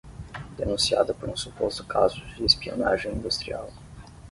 Denunciada 0.57 1.13
por 1.13 1.29
um 1.29 1.37
suposto 1.37 1.85
caso 1.85 2.19
de 2.35 2.43
espionagem 2.43 3.13
industrial 3.13 3.69